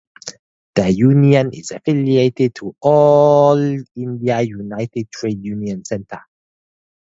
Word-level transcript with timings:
The 0.73 0.89
union 0.89 1.51
is 1.53 1.69
affiliated 1.69 2.55
to 2.55 2.71
the 2.81 2.87
All 2.89 3.55
India 3.95 4.41
United 4.41 5.11
Trade 5.11 5.43
Union 5.45 5.85
Centre. 5.85 6.23